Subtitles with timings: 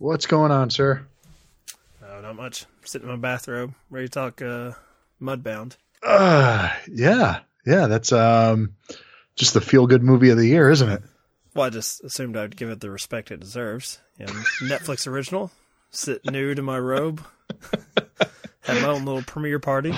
[0.00, 1.06] What's going on, sir?
[2.02, 2.64] Oh, not much.
[2.86, 4.72] Sitting in my bathrobe, ready to talk uh,
[5.20, 5.76] Mudbound.
[6.02, 7.86] Uh, yeah, yeah.
[7.86, 8.76] That's um,
[9.36, 11.02] just the feel good movie of the year, isn't it?
[11.54, 13.98] Well, I just assumed I'd give it the respect it deserves.
[14.18, 14.30] And
[14.62, 15.50] Netflix original.
[15.90, 17.22] Sit nude in my robe.
[18.62, 19.92] Have my own little premiere party.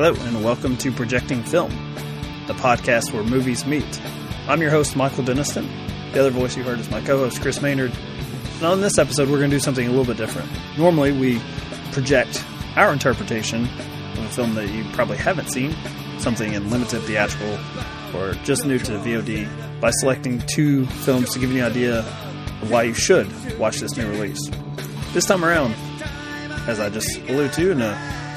[0.00, 1.70] Hello, and welcome to Projecting Film,
[2.46, 4.00] the podcast where movies meet.
[4.46, 5.68] I'm your host, Michael Denniston.
[6.12, 7.90] The other voice you heard is my co host, Chris Maynard.
[8.58, 10.48] And on this episode, we're going to do something a little bit different.
[10.78, 11.40] Normally, we
[11.90, 12.44] project
[12.76, 15.74] our interpretation of a film that you probably haven't seen,
[16.20, 17.58] something in limited theatrical
[18.14, 21.98] or just new to VOD, by selecting two films to give you an idea
[22.62, 23.26] of why you should
[23.58, 24.48] watch this new release.
[25.12, 25.74] This time around,
[26.68, 28.27] as I just alluded to in a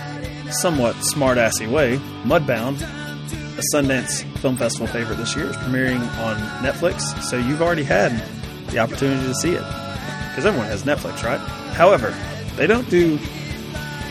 [0.51, 7.01] somewhat smart-assy way, Mudbound, a Sundance Film Festival favorite this year, is premiering on Netflix,
[7.23, 8.11] so you've already had
[8.67, 9.63] the opportunity to see it.
[10.29, 11.39] Because everyone has Netflix, right?
[11.73, 12.15] However,
[12.55, 13.19] they don't do,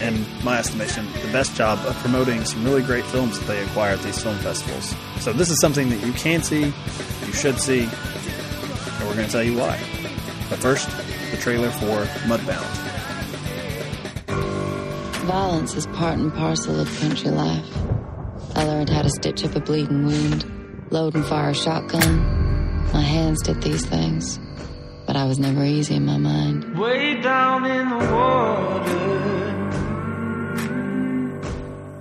[0.02, 3.92] in my estimation, the best job of promoting some really great films that they acquire
[3.92, 4.94] at these film festivals.
[5.20, 9.32] So this is something that you can see, you should see, and we're going to
[9.32, 9.78] tell you why.
[10.48, 10.90] But first,
[11.30, 12.89] the trailer for Mudbound.
[15.24, 17.64] Violence is part and parcel of country life.
[18.56, 20.44] I learned how to stitch up a bleeding wound,
[20.90, 22.16] load and fire a shotgun.
[22.92, 24.40] My hands did these things,
[25.06, 26.76] but I was never easy in my mind.
[26.76, 28.96] Way down in the water.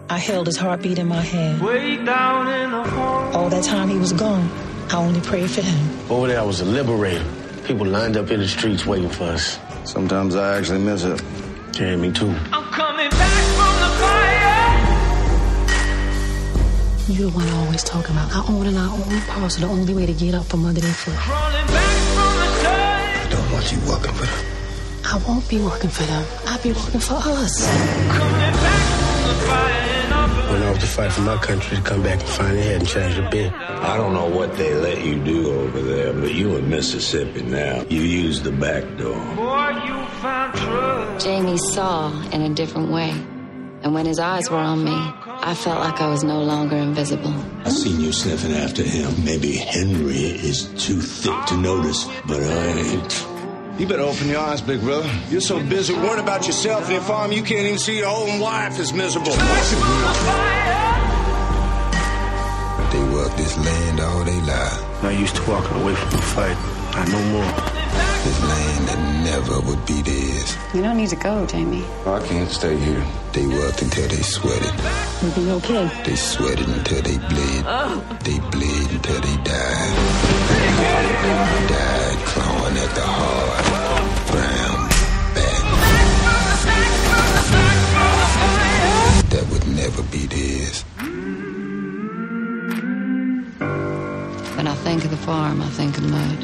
[0.10, 1.62] I held his heartbeat in my hand.
[1.62, 3.38] Way down in the water.
[3.38, 4.50] All that time he was gone,
[4.90, 6.12] I only prayed for him.
[6.12, 7.26] Over there, I was a liberator.
[7.66, 9.60] People lined up in the streets waiting for us.
[9.84, 11.22] Sometimes I actually miss it.
[11.80, 12.34] Yeah, me too.
[12.80, 14.80] I'm coming back from the fire.
[17.10, 19.68] You're the one always talking about I own and I own parcel.
[19.68, 21.16] The only way to get up from under their foot.
[21.16, 23.26] Crawling back from the dirt.
[23.26, 24.46] I don't want you working for them.
[25.04, 26.26] I won't be working for them.
[26.48, 27.68] I'll be working for us.
[27.68, 29.90] Coming back from the fire.
[30.00, 32.80] And I'm Went off to fight for my country to come back and find it
[32.80, 33.52] and change the bit.
[33.54, 37.84] I don't know what they let you do over there, but you in Mississippi now.
[37.90, 39.20] You use the back door.
[39.36, 40.09] boy, you found trust.
[40.22, 43.12] Jamie saw in a different way.
[43.82, 47.34] And when his eyes were on me, I felt like I was no longer invisible.
[47.64, 49.24] I seen you sniffing after him.
[49.24, 53.28] Maybe Henry is too thick to notice, but I ain't.
[53.80, 55.10] You better open your eyes, big brother.
[55.30, 58.42] You're so busy worrying about yourself and your farm, you can't even see your own
[58.42, 59.32] wife is miserable.
[62.92, 65.04] They work this land all they life.
[65.06, 66.58] I used to walking away from the fight.
[66.92, 67.54] I know more.
[68.26, 68.69] This land that
[69.30, 70.58] never would be theirs.
[70.74, 71.86] You don't need to go, Jamie.
[72.06, 73.06] I can't stay here.
[73.34, 74.74] They worked until they sweated.
[75.22, 75.86] You'll be okay.
[76.04, 77.64] They sweated until they bled.
[77.68, 78.18] Oh.
[78.24, 79.96] They bled until they died.
[81.76, 83.66] Died clawing at the hard,
[84.32, 84.80] brown
[85.38, 85.64] back.
[89.34, 90.78] That would never be theirs.
[94.58, 96.40] When I think of the farm, I think of mud.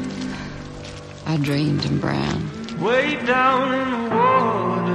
[1.26, 2.55] I dreamed in brown.
[2.78, 4.92] Way down in the water.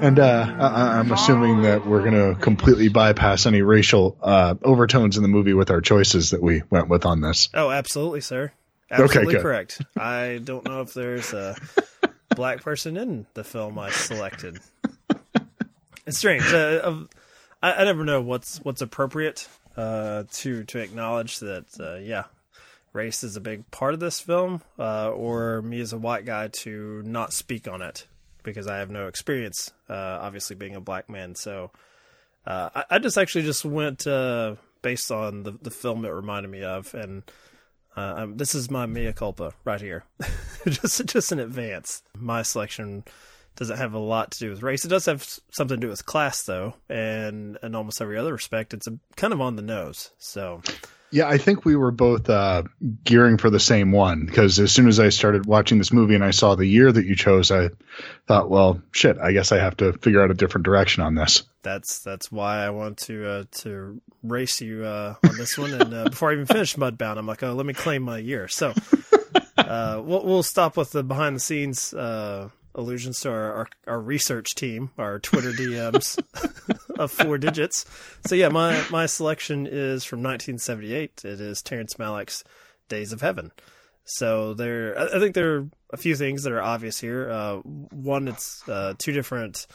[0.00, 5.16] And uh, I, I'm assuming that we're going to completely bypass any racial uh, overtones
[5.16, 7.50] in the movie with our choices that we went with on this.
[7.54, 8.52] Oh, absolutely, sir.
[8.90, 9.42] Okay, Absolutely good.
[9.42, 9.80] correct.
[9.96, 11.56] I don't know if there's a
[12.34, 14.58] black person in the film I selected.
[16.06, 16.44] It's strange.
[16.52, 17.04] Uh,
[17.62, 19.46] I, I never know what's what's appropriate
[19.76, 21.64] uh, to to acknowledge that.
[21.78, 22.24] Uh, yeah,
[22.92, 26.48] race is a big part of this film, uh, or me as a white guy
[26.48, 28.06] to not speak on it
[28.42, 29.72] because I have no experience.
[29.88, 31.70] Uh, obviously, being a black man, so
[32.46, 36.50] uh, I, I just actually just went uh, based on the the film it reminded
[36.50, 37.22] me of, and
[37.96, 40.04] uh, this is my mea culpa right here,
[40.66, 42.02] just just in advance.
[42.16, 43.04] My selection
[43.56, 44.84] doesn't have a lot to do with race.
[44.84, 48.72] It does have something to do with class, though, and in almost every other respect,
[48.72, 50.10] it's a, kind of on the nose.
[50.18, 50.62] So
[51.12, 52.62] Yeah, I think we were both uh,
[53.04, 56.24] gearing for the same one because as soon as I started watching this movie and
[56.24, 57.68] I saw the year that you chose, I
[58.26, 61.42] thought, well, shit, I guess I have to figure out a different direction on this.
[61.62, 65.74] that's that's why I want to uh, to race you uh, on this one.
[65.74, 68.48] And uh, before I even finish Mudbound, I'm like, oh, let me claim my year.
[68.48, 68.72] So
[69.58, 74.00] uh, we'll we'll stop with the behind the scenes uh, allusions to our, our our
[74.00, 76.18] research team, our Twitter DMs
[76.98, 77.84] of four digits.
[78.26, 81.24] So yeah, my my selection is from 1978.
[81.24, 82.44] It is Terrence Malick's
[82.88, 83.52] Days of Heaven.
[84.04, 87.30] So there, I think there are a few things that are obvious here.
[87.30, 89.66] Uh, one, it's uh, two different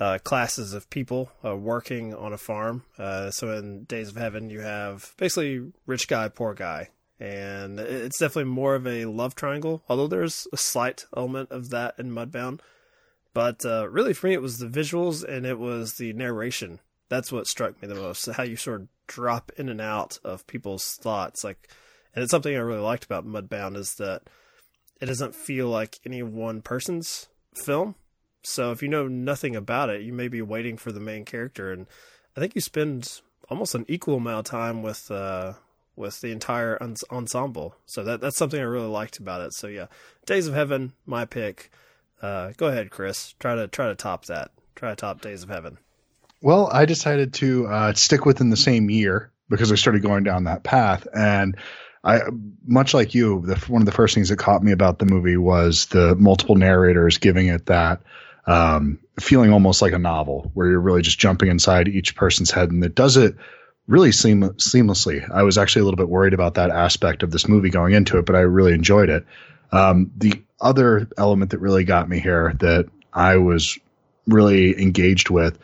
[0.00, 2.84] uh, classes of people uh, working on a farm.
[2.98, 6.88] Uh, so in Days of Heaven, you have basically rich guy, poor guy,
[7.20, 9.82] and it's definitely more of a love triangle.
[9.88, 12.60] Although there's a slight element of that in Mudbound,
[13.34, 16.80] but uh, really for me, it was the visuals and it was the narration.
[17.08, 18.26] That's what struck me the most.
[18.26, 21.68] How you sort of drop in and out of people's thoughts, like,
[22.14, 24.22] and it's something I really liked about Mudbound is that
[25.00, 27.94] it doesn't feel like any one person's film
[28.42, 31.72] so if you know nothing about it, you may be waiting for the main character,
[31.72, 31.86] and
[32.36, 33.20] I think you spend
[33.50, 35.54] almost an equal amount of time with uh,
[35.98, 36.78] with the entire
[37.10, 37.74] ensemble.
[37.86, 39.52] So that that's something I really liked about it.
[39.52, 39.86] So yeah,
[40.24, 41.70] Days of Heaven, my pick.
[42.22, 43.34] Uh, go ahead, Chris.
[43.38, 44.50] Try to try to top that.
[44.74, 45.78] Try to top Days of Heaven.
[46.40, 50.44] Well, I decided to uh, stick within the same year because I started going down
[50.44, 51.56] that path, and
[52.04, 52.20] I
[52.64, 53.42] much like you.
[53.44, 56.54] The, one of the first things that caught me about the movie was the multiple
[56.54, 58.02] narrators giving it that
[58.46, 62.70] um, feeling almost like a novel where you're really just jumping inside each person's head
[62.70, 63.36] and it does it
[63.88, 65.28] really seam- seamlessly.
[65.28, 68.18] I was actually a little bit worried about that aspect of this movie going into
[68.18, 69.26] it, but I really enjoyed it.
[69.72, 73.78] Um, the other element that really got me here that I was
[74.26, 75.58] really engaged with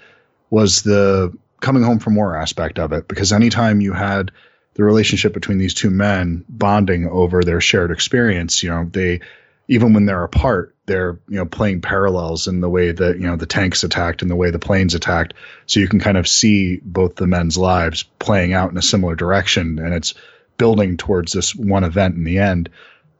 [0.50, 4.31] was the coming home from war aspect of it, because anytime you had
[4.75, 9.20] the relationship between these two men bonding over their shared experience, you know, they
[9.69, 13.37] even when they're apart, they're you know playing parallels in the way that you know
[13.37, 15.34] the tanks attacked and the way the planes attacked.
[15.66, 19.16] So you can kind of see both the men's lives playing out in a similar
[19.16, 20.14] direction, and it's
[20.58, 22.70] building towards this one event in the end.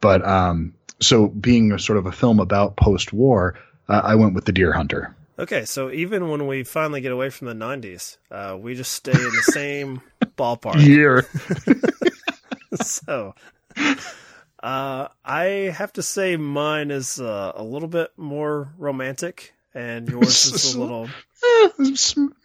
[0.01, 3.59] But um, so being a sort of a film about post-war,
[3.89, 5.15] uh, I went with the Deer Hunter.
[5.39, 9.13] Okay, so even when we finally get away from the '90s, uh, we just stay
[9.13, 10.03] in the same
[10.37, 11.27] ballpark year.
[12.83, 13.35] so
[14.65, 15.45] uh, I
[15.77, 20.81] have to say mine is uh, a little bit more romantic, and yours is a
[20.81, 21.05] little.
[21.05, 21.69] Eh,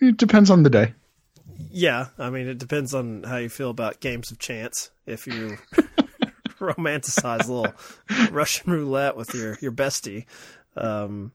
[0.01, 0.93] it depends on the day.
[1.71, 4.91] Yeah, I mean, it depends on how you feel about games of chance.
[5.05, 5.57] If you
[6.59, 7.73] romanticize a little
[8.31, 10.25] Russian roulette with your your bestie,
[10.75, 11.31] um,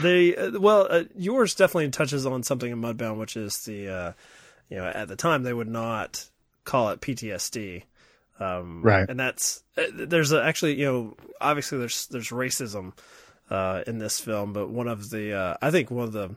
[0.00, 4.12] they uh, well, uh, yours definitely touches on something in Mudbound, which is the uh,
[4.70, 6.28] you know at the time they would not
[6.64, 7.82] call it PTSD.
[8.40, 9.08] Um, right.
[9.08, 12.92] And that's uh, there's a, actually you know obviously there's there's racism
[13.50, 16.36] uh, in this film, but one of the uh, I think one of the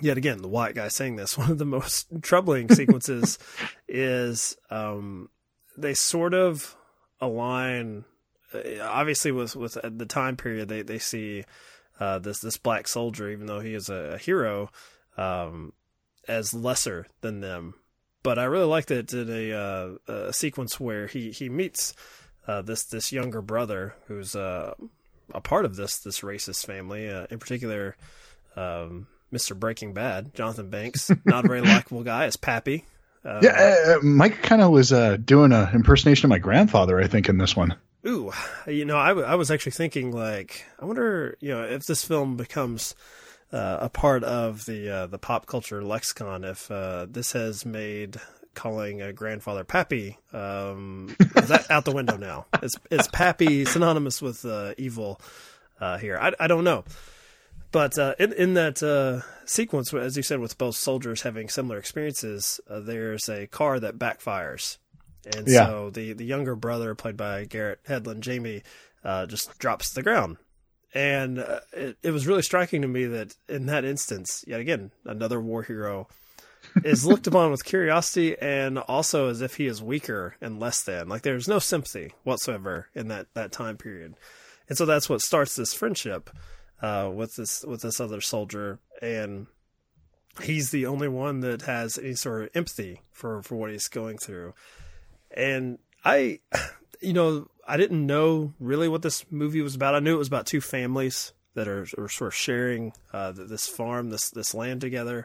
[0.00, 3.38] yet again the white guy saying this one of the most troubling sequences
[3.88, 5.28] is um,
[5.76, 6.76] they sort of
[7.20, 8.04] align
[8.54, 11.44] uh, obviously with with the time period they they see
[11.98, 14.70] uh, this this black soldier even though he is a, a hero
[15.16, 15.72] um,
[16.28, 17.74] as lesser than them
[18.22, 21.94] but I really liked that it in a, uh, a sequence where he he meets
[22.46, 24.74] uh, this this younger brother who's uh,
[25.34, 27.96] a part of this this racist family, uh, in particular,
[28.56, 29.58] um, Mr.
[29.58, 32.84] Breaking Bad, Jonathan Banks, not a very likable guy, as Pappy.
[33.24, 34.90] Uh, yeah, uh, Mike kind of was
[35.24, 37.76] doing an impersonation of my grandfather, I think, in this one.
[38.06, 38.32] Ooh,
[38.66, 42.02] you know, I, w- I was actually thinking like, I wonder, you know, if this
[42.02, 42.94] film becomes
[43.52, 46.44] uh, a part of the uh, the pop culture lexicon.
[46.44, 48.16] If uh, this has made
[48.54, 52.46] calling a grandfather Pappy um, is that out the window now?
[52.62, 55.20] Is is Pappy synonymous with uh, evil
[55.80, 56.18] uh, here?
[56.20, 56.84] I, I don't know.
[57.72, 62.60] But uh, in, in that sequence, as you said, with both soldiers having similar experiences,
[62.68, 64.78] there's a car that backfires,
[65.36, 65.66] and yeah.
[65.66, 68.62] so the the younger brother, played by Garrett Hedlund, Jamie,
[69.04, 70.38] just drops to the ground
[70.94, 74.90] and uh, it, it was really striking to me that in that instance, yet again,
[75.04, 76.08] another war hero
[76.84, 81.08] is looked upon with curiosity and also as if he is weaker and less than.
[81.08, 84.14] Like there's no sympathy whatsoever in that, that time period.
[84.68, 86.30] And so that's what starts this friendship
[86.82, 89.46] uh, with this with this other soldier, and
[90.42, 94.18] he's the only one that has any sort of empathy for for what he's going
[94.18, 94.54] through.
[95.30, 96.40] And I,
[97.00, 99.94] you know, I didn't know really what this movie was about.
[99.94, 103.68] I knew it was about two families that are, are sort of sharing uh, this
[103.68, 105.24] farm, this this land together,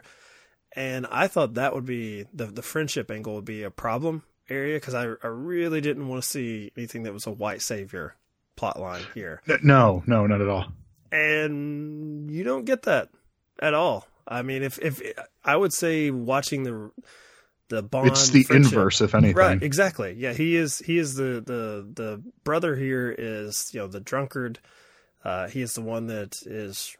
[0.76, 4.76] and I thought that would be the the friendship angle would be a problem area
[4.76, 8.14] because I I really didn't want to see anything that was a white savior
[8.54, 9.42] plot line here.
[9.62, 10.66] No, no, not at all.
[11.10, 13.08] And you don't get that
[13.58, 14.06] at all.
[14.28, 15.02] I mean, if if
[15.44, 16.92] I would say watching the
[17.68, 18.08] the bond.
[18.08, 18.72] It's the friendship.
[18.72, 19.36] inverse, if anything.
[19.36, 20.14] Right, exactly.
[20.16, 20.78] Yeah, he is.
[20.78, 24.58] He is the the the brother here is you know the drunkard.
[25.24, 26.96] Uh, he is the one that is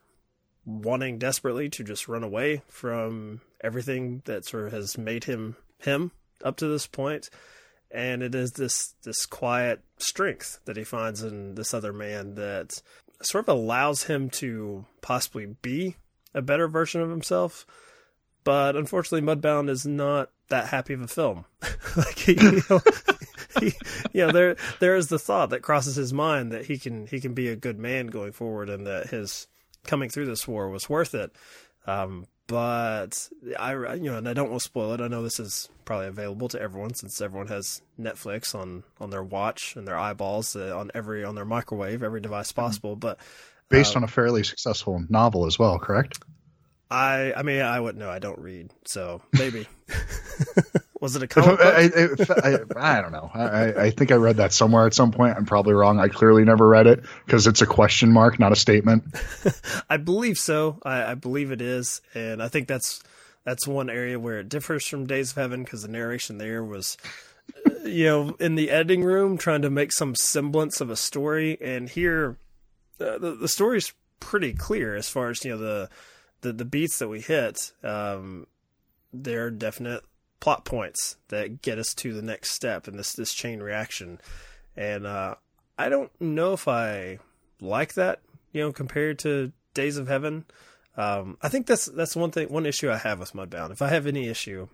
[0.65, 6.11] wanting desperately to just run away from everything that sort of has made him him
[6.43, 7.31] up to this point
[7.91, 12.83] and it is this this quiet strength that he finds in this other man that
[13.23, 15.97] sort of allows him to possibly be
[16.35, 17.67] a better version of himself.
[18.47, 21.47] But unfortunately, Mudbound is not that happy of a film.
[21.97, 22.81] like you know,
[23.61, 23.73] he,
[24.13, 27.21] you know, there there is the thought that crosses his mind that he can he
[27.21, 29.49] can be a good man going forward, and that his
[29.83, 31.33] coming through this war was worth it.
[31.89, 35.01] Um, but I, you know, and I don't want to spoil it.
[35.01, 39.25] I know this is probably available to everyone since everyone has Netflix on on their
[39.25, 42.95] watch and their eyeballs uh, on every on their microwave, every device possible.
[42.95, 43.19] But
[43.69, 46.21] Based uh, on a fairly successful novel as well, correct?
[46.91, 48.11] I, I mean, I wouldn't know.
[48.11, 49.67] I don't read, so maybe.
[51.01, 51.61] Was it a comic book?
[51.61, 53.31] I, I- I- I don't know.
[53.35, 55.37] I, I think I read that somewhere at some point.
[55.37, 55.99] I'm probably wrong.
[56.01, 59.05] I clearly never read it because it's a question mark, not a statement.
[59.91, 60.79] I believe so.
[60.85, 63.03] I, I believe it is, and I think that's
[63.45, 66.97] that's one area where it differs from Days of Heaven because the narration there was,
[67.85, 71.89] you know, in the editing room trying to make some semblance of a story, and
[71.91, 72.39] here
[73.01, 75.91] uh, the the story's pretty clear as far as you know the
[76.41, 77.73] the, the beats that we hit.
[77.83, 78.47] Um,
[79.13, 80.03] there are definite
[80.41, 84.21] plot points that get us to the next step in this this chain reaction,
[84.77, 85.37] and uh,
[85.79, 87.19] I don't know if I
[87.61, 88.21] like that
[88.57, 90.47] you know, compared to Days of Heaven.
[90.97, 93.71] Um, I think that's that's one thing, one issue I have with Mudbound.
[93.71, 94.69] If I have any issue,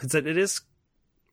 [0.00, 0.60] it's that it is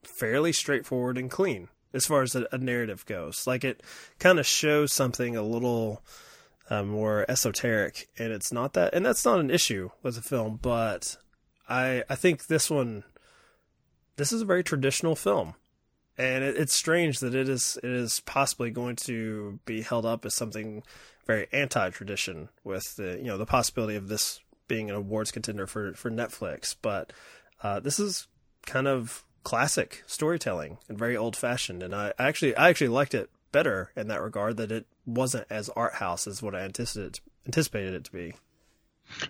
[0.01, 3.45] fairly straightforward and clean as far as a, a narrative goes.
[3.45, 3.83] Like it
[4.17, 6.01] kind of shows something a little
[6.69, 10.59] uh, more esoteric, and it's not that, and that's not an issue with the film.
[10.61, 11.17] But
[11.69, 13.03] I I think this one,
[14.17, 15.55] this is a very traditional film
[16.17, 20.25] and it, it's strange that it is it is possibly going to be held up
[20.25, 20.83] as something
[21.25, 25.93] very anti-tradition with the you know the possibility of this being an awards contender for
[25.93, 27.11] for Netflix but
[27.63, 28.27] uh, this is
[28.65, 33.91] kind of classic storytelling and very old-fashioned and I actually I actually liked it better
[33.95, 38.03] in that regard that it wasn't as art house as what I anticipated anticipated it
[38.03, 38.33] to be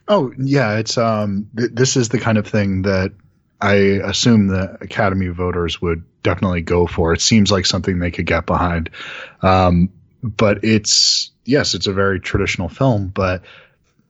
[0.07, 1.49] Oh yeah, it's um.
[1.57, 3.11] Th- this is the kind of thing that
[3.61, 7.13] I assume the Academy voters would definitely go for.
[7.13, 8.89] It seems like something they could get behind.
[9.41, 9.89] Um,
[10.23, 13.43] but it's yes, it's a very traditional film, but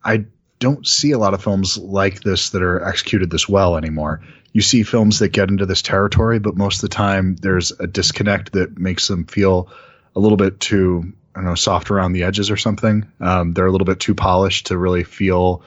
[0.04, 0.26] I
[0.58, 4.22] don't see a lot of films like this that are executed this well anymore.
[4.52, 7.86] You see films that get into this territory, but most of the time there's a
[7.86, 9.68] disconnect that makes them feel
[10.16, 13.06] a little bit too, I don't know, soft around the edges or something.
[13.20, 15.62] Um, they're a little bit too polished to really feel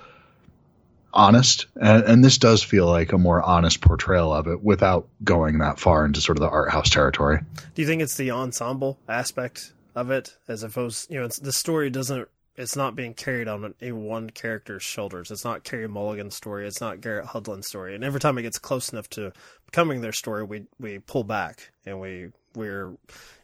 [1.13, 1.67] honest.
[1.79, 5.79] And, and this does feel like a more honest portrayal of it without going that
[5.79, 7.39] far into sort of the art house territory.
[7.75, 11.89] Do you think it's the ensemble aspect of it, as opposed, you know, the story
[11.89, 15.31] doesn't, it's not being carried on a one character's shoulders.
[15.31, 16.67] It's not Carey Mulligan's story.
[16.67, 17.95] It's not Garrett Hedlund's story.
[17.95, 19.31] And every time it gets close enough to
[19.65, 22.89] becoming their story, we we pull back and we we're,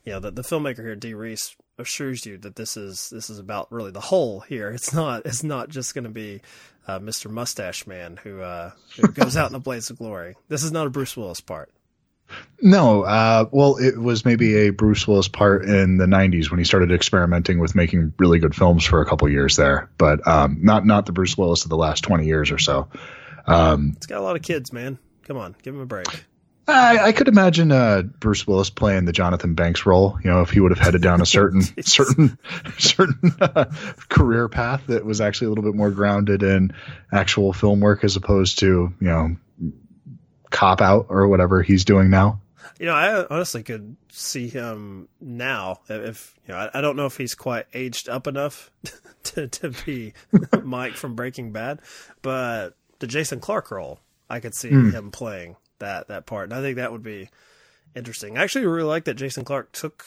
[0.04, 3.38] you know, the, the filmmaker here, Dee Rees, assures you that this is this is
[3.40, 4.70] about really the whole here.
[4.72, 6.42] It's not it's not just going to be
[6.88, 7.30] uh, Mr.
[7.30, 10.36] Mustache Man who uh, who goes out in a blaze of glory.
[10.48, 11.72] This is not a Bruce Willis part.
[12.60, 16.64] No, uh, well, it was maybe a Bruce Willis part in the '90s when he
[16.64, 20.86] started experimenting with making really good films for a couple years there, but um, not
[20.86, 22.88] not the Bruce Willis of the last 20 years or so.
[23.46, 24.98] Um, It's got a lot of kids, man.
[25.26, 26.08] Come on, give him a break.
[26.68, 30.18] I, I could imagine uh, Bruce Willis playing the Jonathan Banks role.
[30.24, 32.38] You know, if he would have headed down a certain certain
[32.78, 33.66] certain uh,
[34.10, 36.74] career path that was actually a little bit more grounded in
[37.12, 38.66] actual film work as opposed to
[39.00, 39.36] you know
[40.50, 42.42] cop out or whatever he's doing now.
[42.80, 45.80] You know, I honestly could see him now.
[45.88, 48.72] If you know, I, I don't know if he's quite aged up enough
[49.24, 50.14] to to be
[50.64, 51.80] Mike from Breaking Bad,
[52.22, 54.90] but the Jason Clarke role, I could see Hmm.
[54.90, 57.30] him playing that that part, and I think that would be
[57.96, 58.38] interesting.
[58.38, 60.06] I actually really like that Jason Clarke took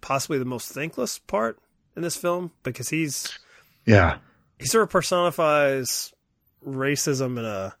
[0.00, 1.58] possibly the most thankless part
[1.96, 3.38] in this film because he's
[3.84, 4.18] Yeah,
[4.58, 6.12] he sort of personifies
[6.66, 7.74] racism in a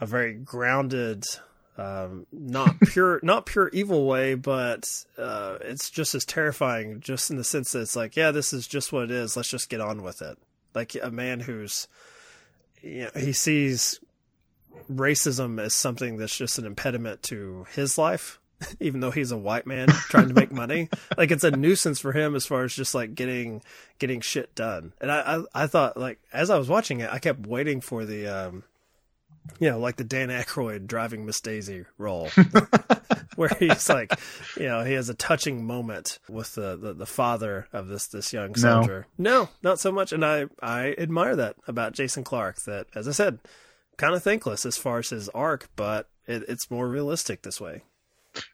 [0.00, 1.24] a very grounded
[1.76, 4.88] um, not pure not pure evil way but
[5.18, 8.66] uh, it's just as terrifying just in the sense that it's like yeah this is
[8.66, 9.36] just what it is.
[9.36, 10.38] Let's just get on with it.
[10.74, 11.88] Like a man who's
[12.82, 14.00] you know he sees
[14.90, 18.38] racism as something that's just an impediment to his life
[18.80, 20.88] even though he's a white man trying to make money.
[21.16, 23.62] Like it's a nuisance for him as far as just like getting
[23.98, 24.92] getting shit done.
[25.00, 25.20] And i
[25.54, 28.62] i, I thought like as i was watching it i kept waiting for the um
[29.58, 32.28] you know like the dan Aykroyd driving miss daisy role
[33.36, 34.12] where he's like
[34.56, 38.32] you know he has a touching moment with the the, the father of this this
[38.32, 38.54] young No.
[38.82, 39.06] soldier.
[39.18, 40.12] No not so much.
[40.12, 43.38] And i i admire that about jason clarke that as i said
[44.00, 47.82] kind of thankless as far as his arc but it, it's more realistic this way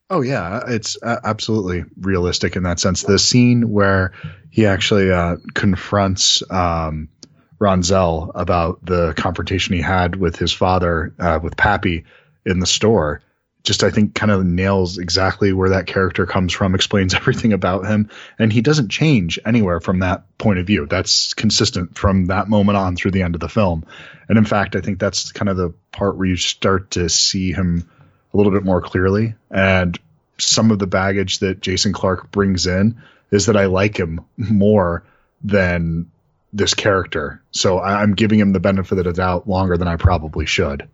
[0.08, 3.02] Oh yeah, it's uh, absolutely realistic in that sense.
[3.02, 4.12] The scene where
[4.50, 7.10] he actually uh, confronts um,
[7.58, 12.04] Ronsel about the confrontation he had with his father, uh, with Pappy
[12.44, 13.22] in the store.
[13.66, 17.84] Just, I think, kind of nails exactly where that character comes from, explains everything about
[17.84, 20.86] him, and he doesn't change anywhere from that point of view.
[20.86, 23.84] That's consistent from that moment on through the end of the film.
[24.28, 27.52] And in fact, I think that's kind of the part where you start to see
[27.52, 27.90] him
[28.32, 29.34] a little bit more clearly.
[29.50, 29.98] And
[30.38, 35.02] some of the baggage that Jason Clarke brings in is that I like him more
[35.42, 36.12] than
[36.52, 37.42] this character.
[37.50, 40.88] So I'm giving him the benefit of the doubt longer than I probably should.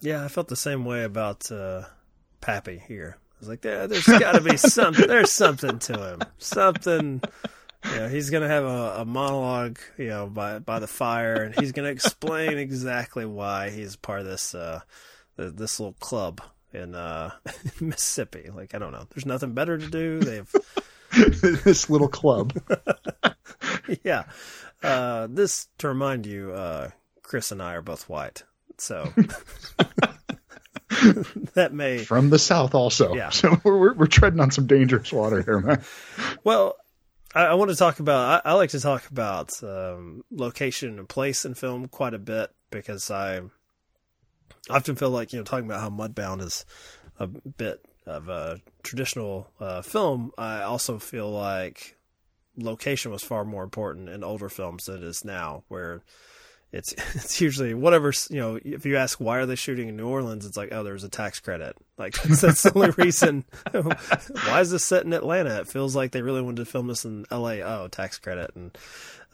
[0.00, 1.82] Yeah, I felt the same way about uh,
[2.40, 3.16] Pappy here.
[3.18, 5.06] I was like, there, there's got to be something.
[5.08, 6.20] There's something to him.
[6.38, 7.20] Something.
[7.84, 11.54] You know, he's gonna have a, a monologue, you know, by by the fire, and
[11.54, 14.80] he's gonna explain exactly why he's part of this uh,
[15.36, 16.40] th- this little club
[16.72, 17.30] in uh,
[17.80, 18.50] Mississippi.
[18.52, 19.06] Like, I don't know.
[19.14, 20.18] There's nothing better to do.
[20.20, 20.52] They've
[21.64, 22.54] this little club.
[24.02, 24.24] yeah.
[24.82, 26.90] Uh, this to remind you, uh,
[27.22, 28.44] Chris and I are both white,
[28.78, 29.12] so
[31.54, 33.14] that may From the South, also.
[33.14, 33.30] Yeah.
[33.30, 35.82] So we're, we're, we're treading on some dangerous water here, man.
[36.44, 36.76] Well,
[37.34, 38.46] I, I want to talk about.
[38.46, 42.50] I, I like to talk about um, location and place in film quite a bit
[42.70, 43.42] because I
[44.70, 46.64] often feel like you know talking about how Mudbound is
[47.18, 50.32] a bit of a traditional uh, film.
[50.38, 51.96] I also feel like
[52.56, 56.02] location was far more important in older films than it is now, where
[56.72, 58.58] it's it's usually whatever you know.
[58.64, 61.08] If you ask why are they shooting in New Orleans, it's like oh, there's a
[61.08, 61.76] tax credit.
[61.98, 63.44] Like that's, that's the only reason.
[63.72, 65.60] why is this set in Atlanta?
[65.60, 67.62] It feels like they really wanted to film this in L.A.
[67.62, 68.76] Oh, tax credit and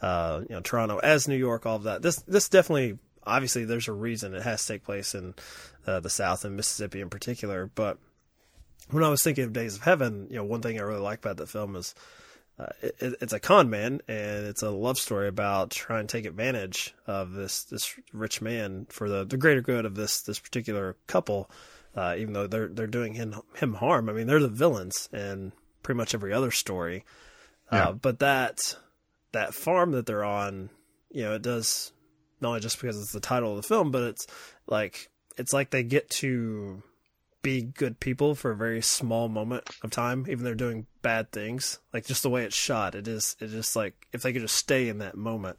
[0.01, 2.01] uh, you know Toronto as New York, all of that.
[2.01, 5.33] This this definitely obviously there's a reason it has to take place in
[5.87, 7.69] uh, the South and Mississippi in particular.
[7.73, 7.97] But
[8.89, 11.19] when I was thinking of Days of Heaven, you know, one thing I really like
[11.19, 11.95] about the film is
[12.59, 16.25] uh, it, it's a con man and it's a love story about trying to take
[16.25, 20.95] advantage of this this rich man for the, the greater good of this this particular
[21.07, 21.49] couple.
[21.95, 25.51] Uh, even though they're they're doing him him harm, I mean they're the villains in
[25.81, 27.03] pretty much every other story.
[27.71, 27.89] Yeah.
[27.89, 28.75] Uh, but that
[29.31, 30.69] that farm that they're on,
[31.11, 31.91] you know, it does
[32.39, 34.27] not only just because it's the title of the film, but it's
[34.67, 36.83] like it's like they get to
[37.43, 41.31] be good people for a very small moment of time, even though they're doing bad
[41.31, 41.77] things.
[41.93, 44.55] Like just the way it's shot, it is it is like if they could just
[44.55, 45.57] stay in that moment.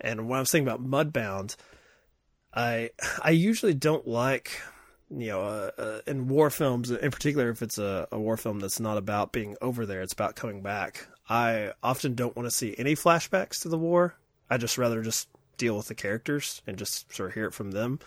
[0.00, 1.56] And when I was thinking about Mudbound,
[2.54, 2.90] I
[3.22, 4.62] I usually don't like
[5.10, 8.58] you know uh, uh, in war films in particular if it's a, a war film
[8.58, 12.50] that's not about being over there it's about coming back i often don't want to
[12.50, 14.16] see any flashbacks to the war
[14.50, 17.70] i just rather just deal with the characters and just sort of hear it from
[17.70, 18.00] them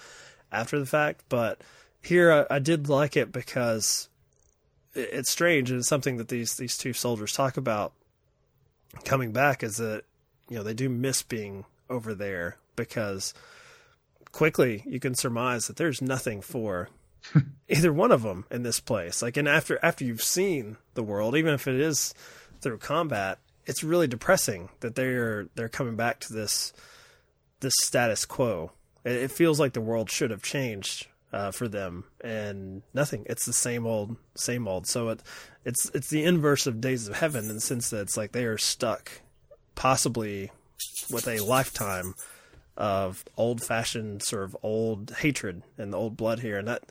[0.52, 1.62] after the fact but
[2.02, 4.10] here I, I did like it because
[4.94, 7.94] it, it's strange and it's something that these these two soldiers talk about
[9.06, 10.04] coming back is that
[10.50, 13.34] you know they do miss being over there because
[14.32, 16.90] quickly you can surmise that there's nothing for
[17.70, 19.22] either one of them in this place.
[19.22, 22.14] Like and after after you've seen the world even if it is
[22.62, 26.74] through combat it's really depressing that they're they're coming back to this
[27.60, 28.72] this status quo.
[29.04, 33.26] It, it feels like the world should have changed uh, for them and nothing.
[33.28, 34.88] It's the same old same old.
[34.88, 35.22] So it
[35.66, 38.46] it's it's the inverse of days of heaven in the sense that it's like they
[38.46, 39.22] are stuck
[39.76, 40.52] possibly
[41.12, 42.16] with a lifetime
[42.78, 46.58] of old fashioned sort of old hatred and the old blood here.
[46.58, 46.84] And that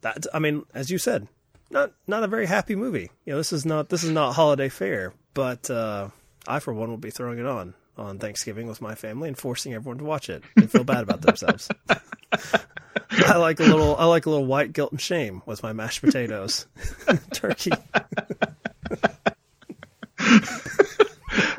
[0.00, 1.28] that I mean as you said
[1.70, 3.10] not not a very happy movie.
[3.24, 6.08] You know this is not this is not holiday fare but uh
[6.46, 9.74] I for one will be throwing it on on Thanksgiving with my family and forcing
[9.74, 11.68] everyone to watch it and feel bad about themselves
[13.10, 16.00] I like a little I like a little white guilt and shame with my mashed
[16.00, 16.66] potatoes
[17.32, 17.72] turkey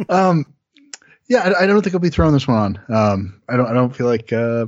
[0.08, 0.46] Um,
[1.28, 2.58] yeah, I, I don't think I'll be throwing this one
[2.90, 2.96] on.
[2.96, 3.68] Um, I don't.
[3.68, 4.68] I don't feel like uh,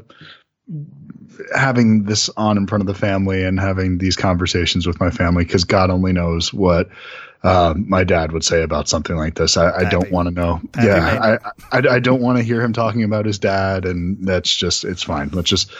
[1.55, 5.43] having this on in front of the family and having these conversations with my family
[5.43, 6.89] because God only knows what
[7.43, 9.57] uh, my dad would say about something like this.
[9.57, 10.61] I, I don't want to know.
[10.71, 11.37] Pappy yeah,
[11.71, 14.83] I, I, I don't want to hear him talking about his dad, and that's just
[14.83, 15.29] it's fine.
[15.29, 15.71] Let's just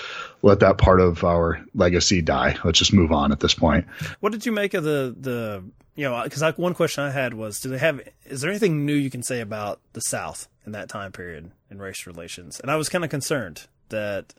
[0.41, 2.58] let that part of our legacy die.
[2.63, 3.86] Let's just move on at this point.
[4.21, 5.63] What did you make of the the
[5.95, 8.86] you know because like one question I had was do they have is there anything
[8.86, 12.60] new you can say about the South in that time period in race relations?
[12.60, 14.34] And I was kind of concerned that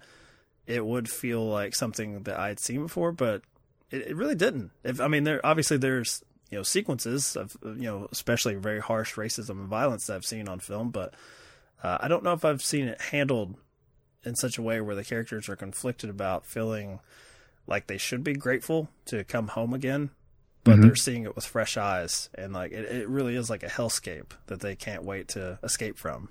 [0.67, 3.43] it would feel like something that I had seen before, but
[3.91, 4.71] it, it really didn't.
[4.85, 9.15] If I mean, there obviously there's you know sequences of you know especially very harsh
[9.15, 11.15] racism and violence that I've seen on film, but
[11.83, 13.57] uh, I don't know if I've seen it handled
[14.25, 17.01] in such a way where the characters are conflicted about feeling
[17.67, 20.11] like they should be grateful to come home again,
[20.65, 23.69] but they're seeing it with fresh eyes, and like it, it really is like a
[23.69, 26.29] hellscape that they can't wait to escape from.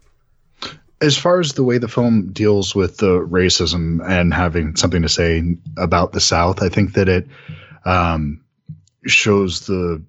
[1.01, 5.09] As far as the way the film deals with the racism and having something to
[5.09, 7.27] say about the South, I think that it
[7.83, 8.43] um,
[9.05, 10.03] shows the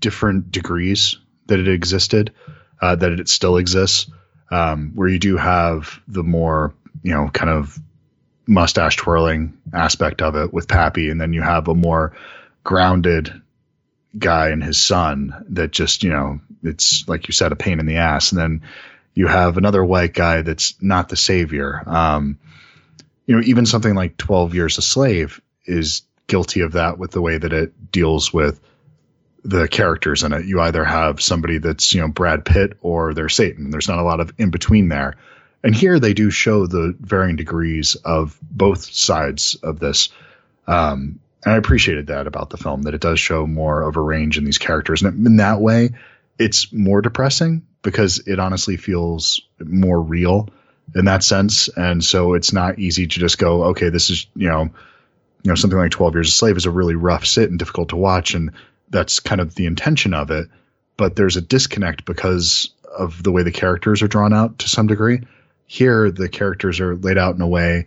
[0.00, 2.32] different degrees that it existed,
[2.80, 4.10] uh, that it still exists.
[4.48, 7.76] Um, where you do have the more, you know, kind of
[8.46, 12.16] mustache twirling aspect of it with Pappy, and then you have a more
[12.62, 13.42] grounded
[14.16, 17.86] guy and his son that just, you know, it's like you said, a pain in
[17.86, 18.30] the ass.
[18.30, 18.62] And then
[19.16, 21.82] you have another white guy that's not the savior.
[21.86, 22.38] Um,
[23.24, 27.22] you know, even something like 12 Years a Slave is guilty of that with the
[27.22, 28.60] way that it deals with
[29.42, 30.44] the characters in it.
[30.44, 33.70] You either have somebody that's, you know, Brad Pitt or they're Satan.
[33.70, 35.14] There's not a lot of in between there.
[35.64, 40.10] And here they do show the varying degrees of both sides of this.
[40.66, 44.00] Um, and I appreciated that about the film that it does show more of a
[44.00, 45.02] range in these characters.
[45.02, 45.92] And in that way,
[46.38, 50.48] it's more depressing because it honestly feels more real
[50.92, 51.68] in that sense.
[51.68, 54.62] And so it's not easy to just go, okay, this is, you know,
[55.44, 57.90] you know, something like 12 Years a Slave is a really rough sit and difficult
[57.90, 58.34] to watch.
[58.34, 58.50] And
[58.90, 60.48] that's kind of the intention of it.
[60.96, 64.88] But there's a disconnect because of the way the characters are drawn out to some
[64.88, 65.20] degree.
[65.66, 67.86] Here, the characters are laid out in a way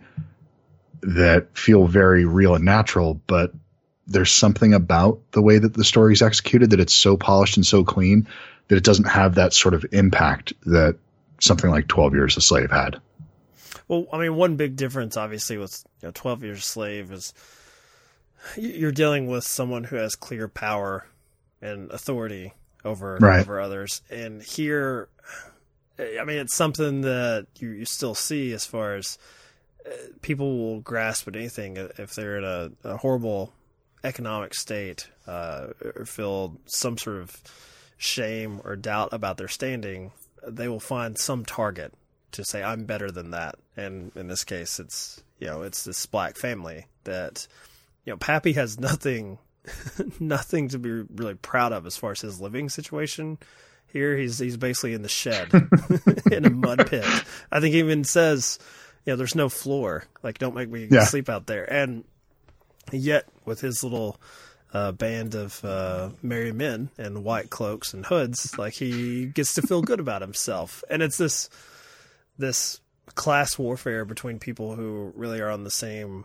[1.02, 3.52] that feel very real and natural, but
[4.06, 7.66] there's something about the way that the story is executed that it's so polished and
[7.66, 8.26] so clean
[8.70, 10.96] that it doesn't have that sort of impact that
[11.40, 13.00] something like 12 Years a Slave had.
[13.88, 17.34] Well, I mean, one big difference, obviously, with you know, Twelve Years a Slave is
[18.56, 21.06] you're dealing with someone who has clear power
[21.60, 22.52] and authority
[22.84, 23.40] over Right.
[23.40, 25.08] over others, and here,
[25.98, 29.18] I mean, it's something that you, you still see as far as
[29.84, 29.90] uh,
[30.22, 33.52] people will grasp at anything if they're in a, a horrible
[34.04, 37.42] economic state uh, or feel some sort of
[38.00, 40.10] shame or doubt about their standing,
[40.46, 41.92] they will find some target
[42.32, 43.56] to say I'm better than that.
[43.76, 47.46] And in this case, it's you know it's this black family that
[48.04, 49.38] you know Pappy has nothing
[50.20, 53.38] nothing to be really proud of as far as his living situation.
[53.92, 55.50] Here he's he's basically in the shed
[56.32, 57.04] in a mud pit.
[57.52, 58.58] I think he even says,
[59.04, 60.04] you know, there's no floor.
[60.22, 61.04] Like don't make me Yeah.
[61.04, 61.70] sleep out there.
[61.70, 62.04] And
[62.92, 64.18] yet with his little
[64.72, 69.62] uh, band of uh, merry men in white cloaks and hoods, like he gets to
[69.62, 70.84] feel good about himself.
[70.88, 71.48] And it's this
[72.38, 72.80] this
[73.14, 76.24] class warfare between people who really are on the same,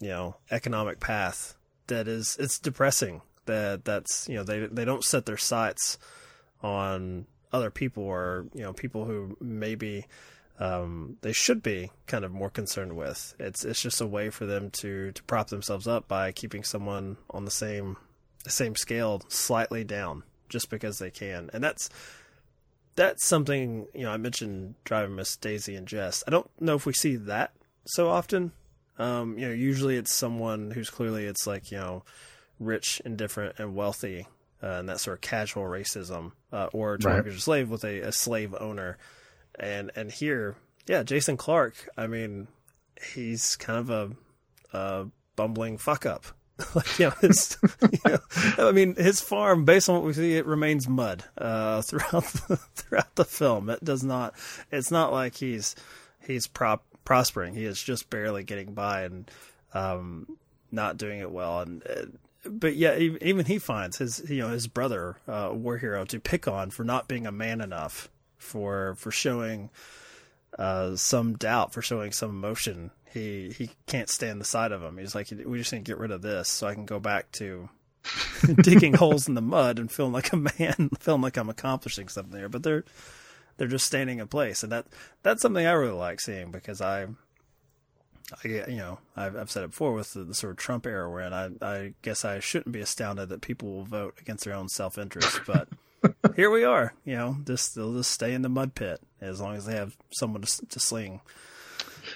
[0.00, 1.56] you know, economic path
[1.88, 5.98] that is it's depressing that that's you know they they don't set their sights
[6.62, 10.06] on other people or you know people who maybe
[10.58, 13.34] um, they should be kind of more concerned with.
[13.38, 17.16] It's it's just a way for them to to prop themselves up by keeping someone
[17.30, 17.96] on the same
[18.44, 21.88] the same scale slightly down just because they can, and that's
[22.94, 24.10] that's something you know.
[24.12, 26.22] I mentioned driving Miss Daisy and Jess.
[26.26, 27.52] I don't know if we see that
[27.86, 28.52] so often.
[28.98, 32.04] Um, you know, usually it's someone who's clearly it's like you know
[32.60, 34.26] rich, indifferent, and wealthy,
[34.62, 37.26] uh, and that sort of casual racism, uh, or to Right.
[37.26, 38.98] a slave with a, a slave owner,
[39.58, 41.88] and and here, yeah, Jason Clarke.
[41.96, 42.48] I mean,
[43.14, 46.26] he's kind of a, a bumbling fuck up.
[46.74, 50.36] like you know, his, you know, I mean, his farm, based on what we see,
[50.36, 53.70] it remains mud uh, throughout the, throughout the film.
[53.70, 54.34] It does not.
[54.70, 55.74] It's not like he's
[56.26, 57.54] he's prop, prospering.
[57.54, 59.30] He is just barely getting by and
[59.74, 60.38] um,
[60.70, 61.60] not doing it well.
[61.60, 66.04] And uh, but yeah, even he finds his you know his brother, uh, war hero,
[66.06, 68.10] to pick on for not being a man enough,
[68.42, 69.70] for for showing
[70.58, 72.90] uh, some doubt, for showing some emotion.
[73.12, 74.98] He he can't stand the sight of him.
[74.98, 77.30] He's like, we just need to get rid of this so I can go back
[77.32, 77.68] to
[78.62, 82.32] digging holes in the mud and feeling like a man, feeling like I'm accomplishing something
[82.32, 82.48] there.
[82.48, 82.84] But they're
[83.56, 84.86] they're just standing in place, and that
[85.22, 87.06] that's something I really like seeing because I,
[88.44, 91.08] I you know I've, I've said it before with the, the sort of Trump era
[91.10, 91.32] we're in.
[91.32, 94.96] I I guess I shouldn't be astounded that people will vote against their own self
[94.96, 95.68] interest, but
[96.36, 96.94] here we are.
[97.04, 99.96] You know, just they'll just stay in the mud pit as long as they have
[100.10, 101.20] someone to, to sling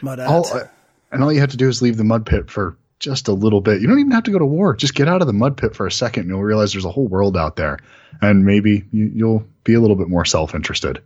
[0.02, 0.28] mud at.
[0.28, 0.64] All, uh,
[1.12, 3.60] and all you have to do is leave the mud pit for just a little
[3.60, 3.80] bit.
[3.80, 4.74] You don't even have to go to war.
[4.74, 6.90] Just get out of the mud pit for a second, and you'll realize there's a
[6.90, 7.78] whole world out there,
[8.22, 11.02] and maybe you, you'll be a little bit more self interested.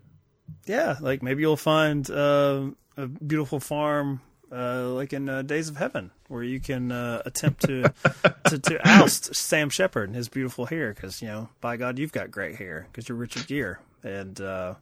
[0.66, 2.62] yeah, like maybe you'll find uh,
[2.96, 4.20] a beautiful farm,
[4.52, 7.92] uh, like in uh, Days of Heaven, where you can uh, attempt to,
[8.48, 12.12] to to oust Sam Shepard and his beautiful hair, because you know, by God, you've
[12.12, 13.76] got great hair because you're Richard Gere.
[14.02, 14.74] And uh,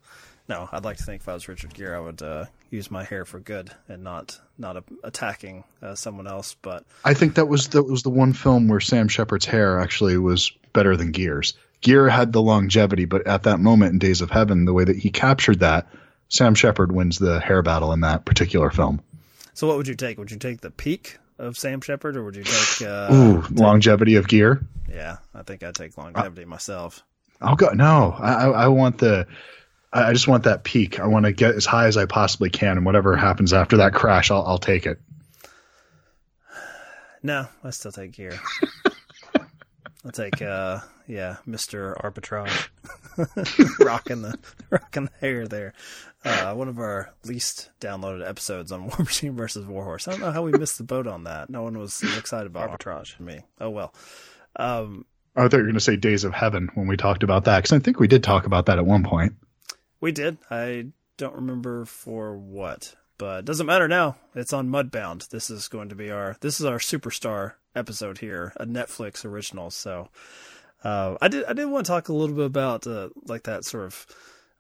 [0.49, 3.05] no, I'd like to think if I was Richard Gere, I would uh, use my
[3.05, 6.57] hair for good and not not a- attacking uh, someone else.
[6.63, 10.17] But I think that was that was the one film where Sam Shepard's hair actually
[10.19, 11.55] was better than Gere's.
[11.81, 14.97] Gere had the longevity, but at that moment in Days of Heaven, the way that
[14.97, 15.87] he captured that
[16.29, 19.01] Sam Shepard wins the hair battle in that particular film.
[19.59, 20.19] So what would you take?
[20.19, 22.87] Would you take the peak of Sam Shepard, or would you take?
[22.89, 24.61] Uh, Ooh, longevity of Gere.
[24.89, 27.03] Yeah, I think I'd take longevity myself.
[27.41, 27.71] I'll go.
[27.71, 29.27] No, I, I I want the.
[29.93, 31.01] I I just want that peak.
[31.01, 33.95] I want to get as high as I possibly can, and whatever happens after that
[33.95, 35.01] crash, I'll, I'll take it.
[37.25, 38.39] No, I still take Gere.
[40.05, 42.69] I'll take, uh, yeah, Mister Arbitrage,
[43.85, 44.39] rocking the
[44.71, 45.73] rocking the hair there.
[46.25, 50.07] Uh, one of our least downloaded episodes on War Machine versus Warhorse.
[50.07, 51.51] I don't know how we missed the boat on that.
[51.51, 53.19] No one was excited about Arbitrage.
[53.19, 53.41] Me.
[53.61, 53.93] Oh well.
[54.57, 55.05] Um,
[55.37, 57.59] I thought you were going to say Days of Heaven when we talked about that
[57.59, 59.35] because I think we did talk about that at one point.
[60.01, 60.39] We did.
[60.51, 64.17] I don't remember for what, but it doesn't matter now.
[64.35, 65.29] It's on Mudbound.
[65.29, 69.71] This is going to be our this is our superstar episode here, a Netflix original.
[69.71, 70.09] So
[70.85, 73.65] uh, I did I did want to talk a little bit about uh, like that
[73.65, 74.07] sort of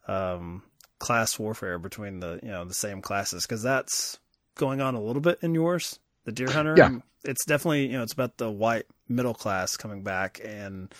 [0.08, 0.62] um,
[0.98, 4.18] class warfare between the you know the same classes because that's
[4.54, 6.74] going on a little bit in yours, the Deer Hunter.
[6.76, 6.98] Yeah.
[7.24, 10.94] It's definitely you know it's about the white middle class coming back and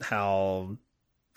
[0.00, 0.76] how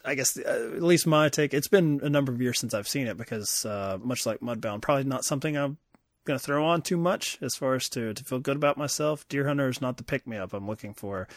[0.04, 1.54] I guess uh, at least my take.
[1.54, 4.82] It's been a number of years since I've seen it because uh, much like Mudbound,
[4.82, 5.78] probably not something I'm
[6.26, 9.28] going to throw on too much as far as to to feel good about myself.
[9.28, 11.28] Deer Hunter is not the pick me up I'm looking for,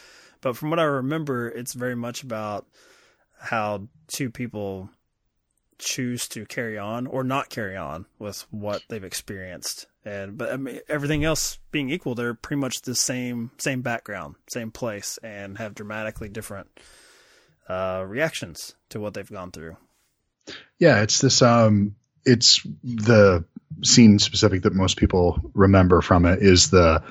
[0.41, 2.65] but from what I remember, it's very much about
[3.39, 4.89] how two people
[5.77, 10.55] choose to carry on or not carry on with what they've experienced and but I
[10.55, 15.57] mean everything else being equal they're pretty much the same same background same place and
[15.57, 16.69] have dramatically different
[17.67, 19.75] uh reactions to what they've gone through
[20.79, 21.41] Yeah, it's this.
[21.41, 23.45] Um, it's the
[23.83, 27.03] scene specific that most people remember from it is the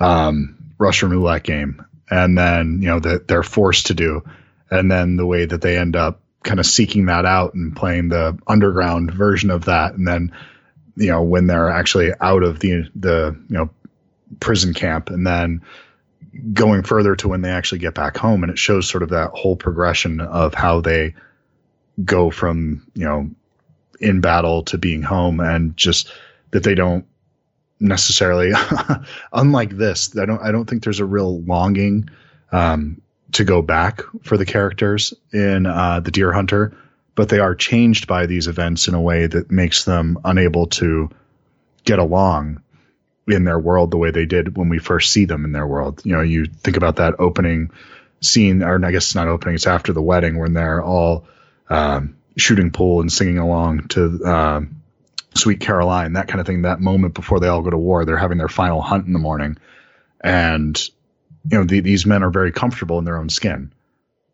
[0.00, 4.22] um, Russian roulette game, and then you know that they're forced to do,
[4.70, 8.08] and then the way that they end up kind of seeking that out and playing
[8.08, 10.32] the underground version of that, and then
[10.96, 13.70] you know when they're actually out of the the you know
[14.40, 15.62] prison camp, and then
[16.52, 19.30] going further to when they actually get back home, and it shows sort of that
[19.30, 21.14] whole progression of how they
[22.04, 23.30] go from you know
[24.00, 26.12] in battle to being home and just
[26.50, 27.06] that they don't
[27.80, 28.52] necessarily
[29.32, 32.08] unlike this i don't i don't think there's a real longing
[32.50, 33.00] um,
[33.32, 36.76] to go back for the characters in uh, the deer hunter
[37.14, 41.10] but they are changed by these events in a way that makes them unable to
[41.84, 42.62] get along
[43.26, 46.00] in their world the way they did when we first see them in their world.
[46.04, 47.70] You know you think about that opening
[48.20, 51.26] scene or i guess it's not opening it's after the wedding when they're all
[51.70, 54.82] um, shooting pool and singing along to um,
[55.34, 56.62] Sweet Caroline, that kind of thing.
[56.62, 59.18] That moment before they all go to war, they're having their final hunt in the
[59.18, 59.58] morning,
[60.22, 60.78] and
[61.50, 63.72] you know the, these men are very comfortable in their own skin,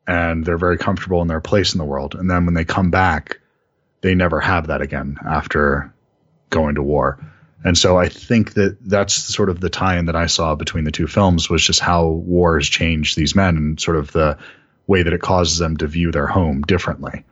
[0.06, 2.14] and they're very comfortable in their place in the world.
[2.14, 3.40] And then when they come back,
[4.00, 5.92] they never have that again after
[6.50, 7.18] going to war.
[7.64, 10.90] And so I think that that's sort of the tie-in that I saw between the
[10.90, 14.36] two films was just how war has changed these men and sort of the
[14.86, 17.24] way that it causes them to view their home differently.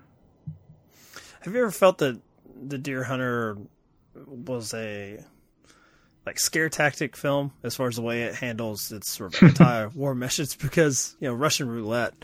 [1.42, 2.20] Have you ever felt that
[2.66, 3.56] the deer hunter
[4.26, 5.18] was a
[6.26, 10.14] like scare tactic film as far as the way it handles its sort of anti-war
[10.16, 12.14] message because you know russian roulette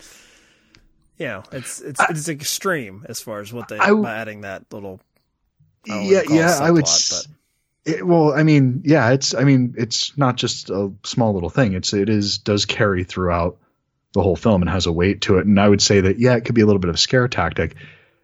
[1.17, 4.65] you know it's it's it's extreme as far as what they I- by adding that
[4.71, 4.99] little
[5.85, 6.83] yeah, wanna call it yeah, I would.
[6.83, 7.27] s-
[7.85, 9.33] It, well, I mean, yeah, it's.
[9.33, 11.73] I mean, it's not just a small little thing.
[11.73, 13.57] It's it is does carry throughout
[14.13, 15.45] the whole film and has a weight to it.
[15.47, 17.27] And I would say that yeah, it could be a little bit of a scare
[17.29, 17.75] tactic,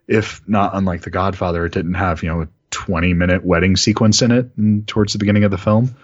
[0.08, 4.22] if not unlike The Godfather, it didn't have you know a twenty minute wedding sequence
[4.22, 5.94] in it and towards the beginning of the film,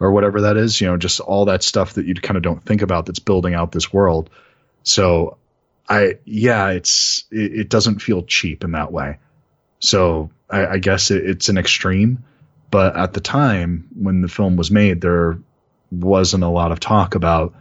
[0.00, 0.80] or whatever that is.
[0.80, 3.54] You know, just all that stuff that you kind of don't think about that's building
[3.54, 4.30] out this world.
[4.82, 5.38] So,
[5.88, 9.18] I yeah, it's it, it doesn't feel cheap in that way.
[9.80, 12.24] So I, I guess it, it's an extreme,
[12.70, 15.38] but at the time when the film was made, there
[15.90, 17.54] wasn't a lot of talk about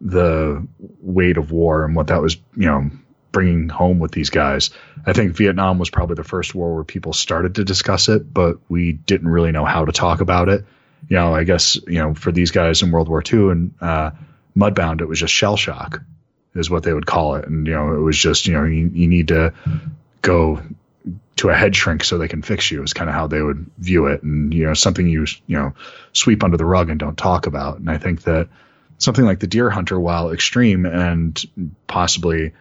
[0.00, 0.66] the
[1.00, 2.90] weight of war and what that was, you know,
[3.32, 4.70] bringing home with these guys.
[5.06, 8.58] I think Vietnam was probably the first war where people started to discuss it, but
[8.68, 10.64] we didn't really know how to talk about it.
[11.08, 14.10] You know, I guess, you know, for these guys in World War II and uh,
[14.56, 16.02] Mudbound, it was just shell shock,
[16.54, 17.46] is what they would call it.
[17.46, 19.54] And, you know, it was just, you know, you, you need to
[20.22, 20.60] go
[21.36, 23.70] to a head shrink so they can fix you is kind of how they would
[23.78, 25.72] view it and you know something you you know
[26.12, 28.48] sweep under the rug and don't talk about and i think that
[28.98, 31.44] something like the deer hunter while extreme and
[31.86, 32.52] possibly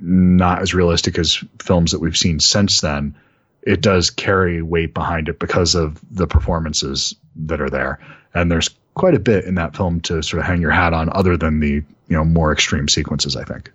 [0.00, 3.14] not as realistic as films that we've seen since then
[3.62, 7.98] it does carry weight behind it because of the performances that are there
[8.34, 11.08] and there's quite a bit in that film to sort of hang your hat on
[11.12, 11.84] other than the you
[12.16, 13.70] know more extreme sequences i think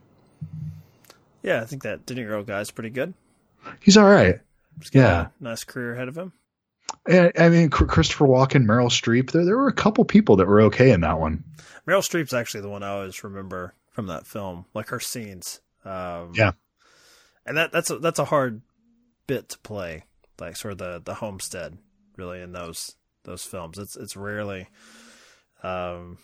[1.42, 3.14] yeah i think that de niro guy's pretty good
[3.80, 4.40] he's all right
[4.80, 5.22] He's got Yeah.
[5.40, 6.34] a nice career ahead of him.
[7.08, 9.30] I, I mean, Christopher Walken, Meryl Streep.
[9.30, 11.44] There, there were a couple people that were okay in that one.
[11.88, 15.62] Meryl Streep's actually the one I always remember from that film, like her scenes.
[15.86, 16.52] Um, Yeah.
[17.46, 18.62] and that that's a, that's a hard
[19.28, 20.04] bit to play,
[20.40, 21.78] like sort of the the homestead,
[22.18, 23.78] really in those those films.
[23.78, 24.68] It's it's rarely
[25.64, 26.18] um,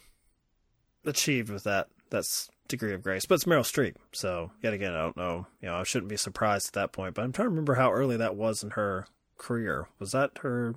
[1.05, 3.95] achieved with that that's degree of grace, but it's Meryl Streep.
[4.11, 5.47] So yet again, I don't know.
[5.61, 7.15] You know, I shouldn't be surprised at that point.
[7.15, 9.87] But I'm trying to remember how early that was in her career.
[9.99, 10.75] Was that her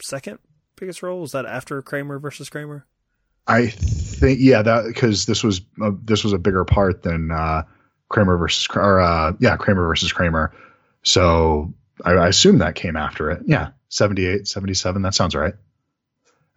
[0.00, 0.38] second
[0.76, 1.20] biggest role?
[1.20, 2.86] Was that after Kramer versus Kramer?
[3.46, 7.62] I think, yeah, that because this was uh, this was a bigger part than uh,
[8.08, 10.52] Kramer versus or uh, yeah, Kramer versus Kramer.
[11.02, 13.42] So I, I assume that came after it.
[13.46, 15.02] Yeah, 78, 77.
[15.02, 15.54] That sounds right.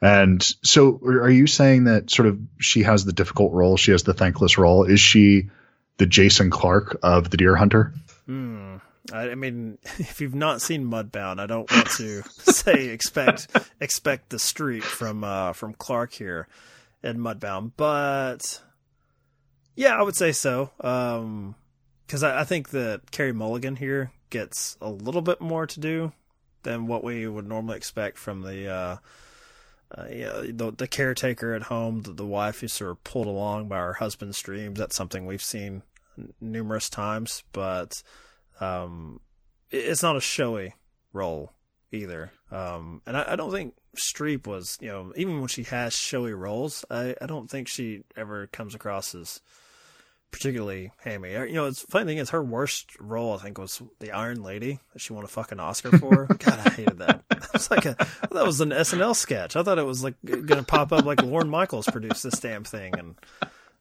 [0.02, 3.78] And so, are you saying that sort of she has the difficult role?
[3.78, 4.84] She has the thankless role.
[4.84, 5.50] Is she
[5.98, 7.94] the Jason Clarke of the Deer Hunter?
[8.26, 8.78] Hmm.
[9.14, 13.48] I, mean, if you've not seen Mudbound, I don't want to say expect
[13.80, 16.48] expect the Streep from uh, from Clarke here
[17.04, 18.60] in Mudbound, but
[19.76, 20.72] yeah, I would say so.
[20.78, 26.12] Because I, I think that Carey Mulligan here gets a little bit more to do
[26.64, 28.68] than what we would normally expect from the.
[28.68, 28.98] Uh,
[29.98, 33.68] uh, yeah, the, the caretaker at home, the, the wife who's sort of pulled along
[33.68, 34.80] by her husband's dreams.
[34.80, 35.84] That's something we've seen
[36.40, 38.02] numerous times, but
[38.62, 39.20] um,
[39.70, 40.76] it- it's not a showy
[41.12, 41.52] role
[41.92, 42.32] either.
[42.52, 46.34] Um, and I, I don't think Streep was, you know, even when she has showy
[46.34, 49.42] roles, I, I don't think she ever comes across as
[50.32, 51.34] particularly hammy.
[51.34, 54.80] You know, it's funny thing is her worst role, I think, was the Iron Lady
[54.94, 56.26] that she won a fucking Oscar for.
[56.40, 57.24] God, I hated that.
[57.42, 57.96] That was like a
[58.32, 59.56] that was an SNL sketch.
[59.58, 62.94] I thought it was like gonna pop up like Lorne Michaels produced this damn thing,
[62.98, 63.16] and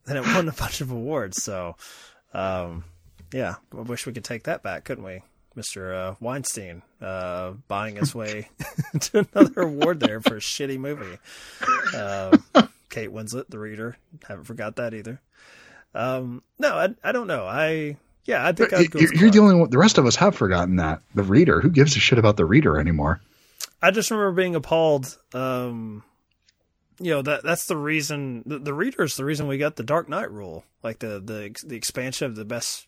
[0.06, 1.42] then it won a bunch of awards.
[1.42, 1.76] So,
[2.32, 2.84] um,
[3.32, 5.22] yeah, I wish we could take that back, couldn't we?
[5.56, 5.94] Mr.
[5.94, 8.48] Uh, Weinstein uh, buying his way
[9.00, 11.18] to another award there for a shitty movie.
[11.94, 12.36] Uh,
[12.88, 15.20] Kate Winslet, the reader, haven't forgot that either.
[15.94, 17.46] Um, no, I, I don't know.
[17.46, 19.00] I yeah, I think I'd go.
[19.00, 19.70] You're, you're the only one.
[19.70, 21.00] The rest of us have forgotten that.
[21.14, 21.60] The reader.
[21.60, 23.20] Who gives a shit about the reader anymore?
[23.82, 25.16] I just remember being appalled.
[25.34, 26.04] Um,
[27.00, 30.08] you know that that's the reason the, the is the reason we got the Dark
[30.08, 32.86] Knight rule, like the the the expansion of the best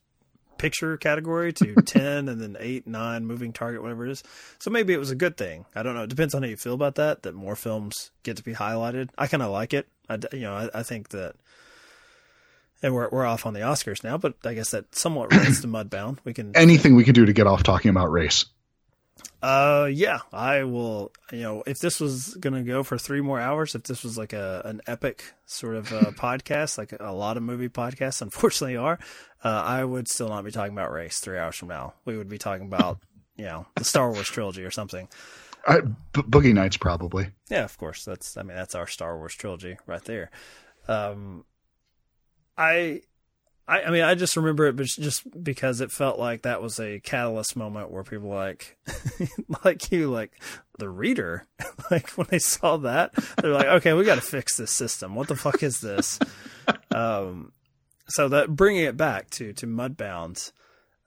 [0.63, 4.23] picture category to ten and then eight, nine, moving target, whatever it is.
[4.61, 5.67] So maybe it was a good thing.
[5.75, 6.05] I don't know.
[6.05, 7.25] It depends on how you feel about that.
[7.25, 9.11] That more films get to be highlighted.
[9.19, 9.89] I kind of like it.
[10.09, 11.35] I, you know I, I think that.
[12.85, 15.69] And we're we're off on the Oscars now, but I guess that somewhat relates to
[15.69, 16.19] Mudbound.
[16.25, 18.45] We can Anything we can do to get off talking about race.
[19.43, 21.13] Uh, yeah, I will.
[21.33, 24.33] You know, if this was gonna go for three more hours, if this was like
[24.33, 28.99] a an epic sort of uh, podcast, like a lot of movie podcasts, unfortunately are,
[29.45, 31.95] uh, I would still not be talking about race three hours from now.
[32.05, 33.01] We would be talking about
[33.37, 35.09] you know the Star Wars trilogy or something.
[35.67, 35.81] I,
[36.13, 37.31] Boogie Nights probably.
[37.49, 38.05] Yeah, of course.
[38.05, 40.31] That's I mean that's our Star Wars trilogy right there.
[40.89, 41.45] Um,
[42.57, 43.03] I.
[43.67, 46.81] I, I mean, I just remember it, but just because it felt like that was
[46.81, 48.77] a catalyst moment where people like,
[49.65, 50.33] like you, like
[50.79, 51.47] the reader,
[51.91, 55.15] like when they saw that, they're like, okay, we got to fix this system.
[55.15, 56.19] What the fuck is this?
[56.95, 57.53] um,
[58.09, 60.53] so that bringing it back to to Mudbound,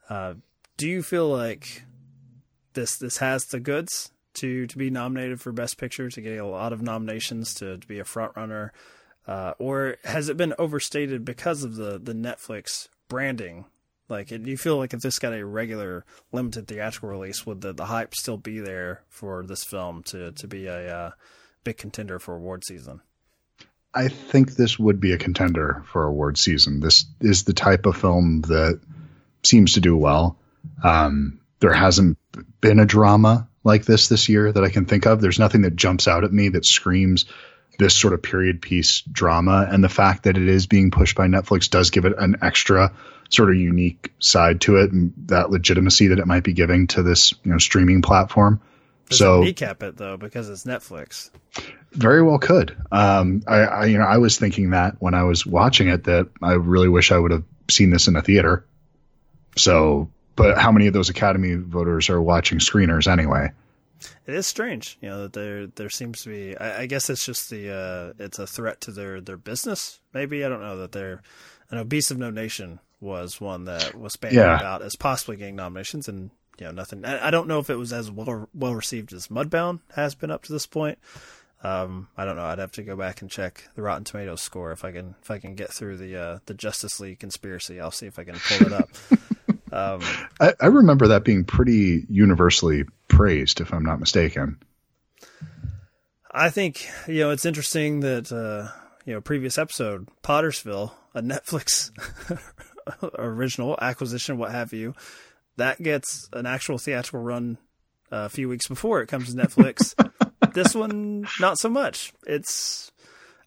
[0.10, 0.36] uh,
[0.78, 1.84] do you feel like
[2.74, 6.46] this this has the goods to to be nominated for Best Picture, to get a
[6.46, 8.72] lot of nominations, to, to be a front runner,
[9.28, 13.66] uh, or has it been overstated because of the the Netflix branding?
[14.08, 17.74] Like, do you feel like if this got a regular limited theatrical release, would the,
[17.74, 21.12] the hype still be there for this film to to be a uh,
[21.64, 23.02] big contender for award season?
[23.94, 26.82] I think this would be a contender for award season.
[26.82, 28.82] This is the type of film that
[29.44, 30.38] seems to do well.
[30.84, 32.18] Um, there hasn't
[32.60, 35.22] been a drama like this this year that I can think of.
[35.22, 37.26] There's nothing that jumps out at me that screams
[37.78, 39.68] this sort of period piece drama.
[39.70, 42.94] And the fact that it is being pushed by Netflix does give it an extra
[43.30, 47.04] sort of unique side to it and that legitimacy that it might be giving to
[47.04, 48.62] this, you know, streaming platform.
[49.10, 51.30] Does so recap it though because it's Netflix.
[51.92, 52.76] very well could.
[52.92, 56.30] Um, I, I, you know, I was thinking that when I was watching it that
[56.42, 58.66] I really wish I would have seen this in a theater.
[59.58, 63.52] So, but how many of those Academy voters are watching screeners anyway?
[64.28, 66.58] It is strange, you know, that there there seems to be.
[66.58, 70.00] I, I guess it's just the uh, it's a threat to their their business.
[70.14, 71.22] Maybe I don't know that they're.
[71.72, 74.56] I know Beast of No Nation was one that was bandied Yeah.
[74.56, 76.30] about as possibly getting nominations, and
[76.60, 77.04] you know nothing.
[77.06, 80.32] I, I don't know if it was as well well received as Mudbound has been
[80.32, 80.98] up to this point.
[81.64, 82.44] Um, I don't know.
[82.46, 85.32] I'd have to go back and check the Rotten Tomatoes score if I can if
[85.32, 87.80] I can get through the uh, the Justice League conspiracy.
[87.80, 88.90] I'll see if I can pull it up.
[89.72, 90.00] Um,
[90.40, 92.86] I, I remember that being pretty universally
[93.16, 94.62] praised, if I'm not mistaken.
[96.30, 98.72] I think you know it's interesting that uh,
[99.06, 101.92] you know previous episode Pottersville, a Netflix
[103.18, 104.94] original acquisition, what have you,
[105.56, 107.58] that gets an actual theatrical run
[108.12, 109.96] uh, a few weeks before it comes to Netflix.
[110.54, 112.12] this one, not so much.
[112.28, 112.92] It's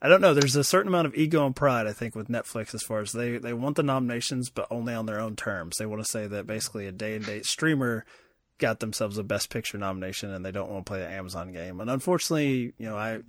[0.01, 0.33] I don't know.
[0.33, 3.13] There's a certain amount of ego and pride, I think, with Netflix as far as
[3.13, 5.77] they, they want the nominations, but only on their own terms.
[5.77, 8.07] They want to say that basically a day and date streamer
[8.59, 11.81] got themselves a Best Picture nomination, and they don't want to play the Amazon game.
[11.81, 13.21] And unfortunately, you know, I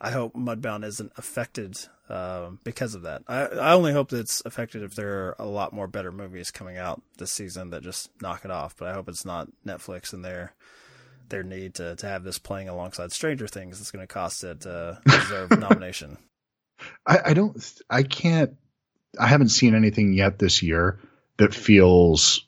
[0.00, 3.22] I hope Mudbound isn't affected um, because of that.
[3.28, 6.50] I I only hope that it's affected if there are a lot more better movies
[6.50, 8.76] coming out this season that just knock it off.
[8.76, 10.54] But I hope it's not Netflix and their
[11.28, 14.66] their need to, to have this playing alongside Stranger Things that's going to cost it
[14.66, 16.18] uh, a deserved nomination.
[17.06, 17.82] I, I don't.
[17.88, 18.54] I can't.
[19.18, 20.98] I haven't seen anything yet this year
[21.38, 22.46] that feels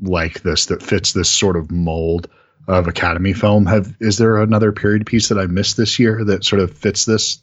[0.00, 2.28] like this that fits this sort of mold
[2.66, 3.66] of Academy film.
[3.66, 7.04] Have is there another period piece that I missed this year that sort of fits
[7.04, 7.40] this?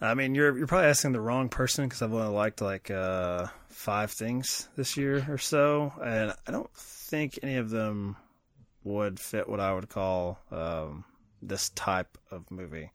[0.00, 3.48] I mean, you're you're probably asking the wrong person because I've only liked like uh,
[3.68, 8.16] five things this year or so, and I don't think any of them
[8.84, 11.04] would fit what I would call um,
[11.42, 12.90] this type of movie.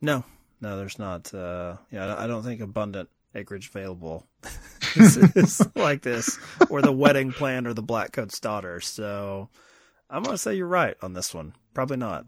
[0.00, 0.24] No,
[0.60, 1.32] no, there's not.
[1.34, 4.26] Uh, yeah, I don't think abundant acreage available
[5.76, 6.38] like this,
[6.70, 8.80] or the wedding plan, or the Blackcoat's daughter.
[8.80, 9.48] So
[10.10, 11.54] I'm gonna say you're right on this one.
[11.74, 12.26] Probably not.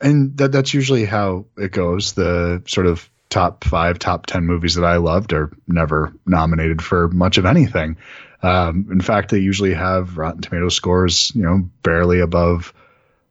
[0.00, 2.12] And that that's usually how it goes.
[2.12, 7.08] The sort of top five, top ten movies that I loved are never nominated for
[7.08, 7.96] much of anything.
[8.42, 12.74] Um, in fact, they usually have Rotten Tomato scores, you know, barely above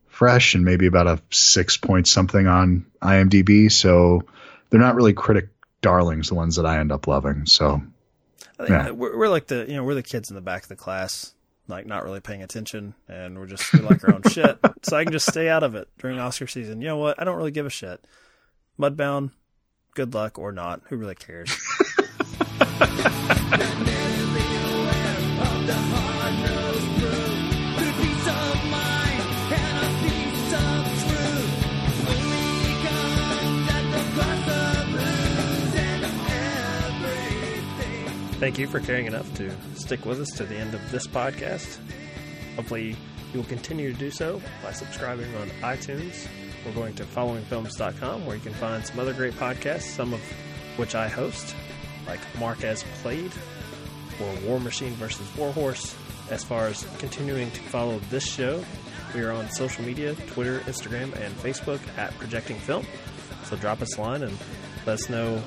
[0.07, 3.71] fresh and maybe about a six point something on IMDb.
[3.71, 4.23] So
[4.69, 5.49] they're not really critic
[5.81, 7.45] darlings, the ones that I end up loving.
[7.45, 7.81] So
[8.59, 8.91] yeah.
[8.91, 11.33] we're, we're like the, you know, we're the kids in the back of the class,
[11.67, 14.57] like not really paying attention and we're just, we like our own shit.
[14.83, 16.81] So I can just stay out of it during Oscar season.
[16.81, 17.19] You know what?
[17.19, 18.05] I don't really give a shit.
[18.79, 19.31] Mudbound,
[19.95, 20.81] good luck or not.
[20.89, 21.49] Who really cares?
[38.45, 41.79] Thank you for caring enough to stick with us to the end of this podcast.
[42.55, 42.95] Hopefully,
[43.33, 46.27] you will continue to do so by subscribing on iTunes
[46.63, 50.21] or going to followingfilms.com where you can find some other great podcasts, some of
[50.77, 51.55] which I host,
[52.05, 53.31] like Marquez Played
[54.21, 55.95] or War Machine versus Warhorse.
[56.29, 58.63] As far as continuing to follow this show,
[59.15, 62.85] we are on social media Twitter, Instagram, and Facebook at Projecting Film.
[63.45, 64.37] So drop us a line and
[64.85, 65.41] let us know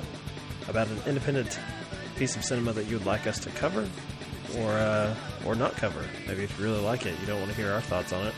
[0.67, 1.57] about an independent
[2.19, 3.87] piece of cinema that you would like us to cover
[4.57, 5.15] or uh,
[5.45, 6.03] or not cover.
[6.27, 8.33] Maybe if you really like it, you don't want to hear our thoughts on it.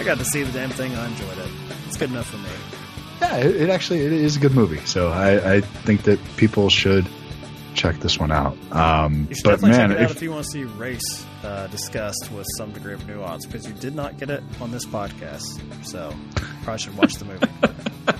[0.00, 0.92] I got to see the damn thing.
[0.96, 1.48] I enjoyed it.
[1.86, 2.50] It's good enough for me.
[3.20, 4.84] Yeah, it, it actually it is a good movie.
[4.86, 7.06] So I, I think that people should
[7.74, 8.56] check this one out.
[8.72, 11.66] Um, but definitely man, check it out if, if you want to see race uh,
[11.68, 15.60] discussed with some degree of nuance because you did not get it on this podcast.
[15.84, 16.14] So
[16.62, 17.46] probably should watch the movie.